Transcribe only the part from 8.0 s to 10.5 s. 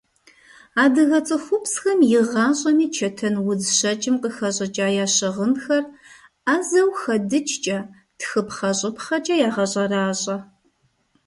тхыпхъэ-щӀыпхъэкӀэ ягъэщӀэращӀэ.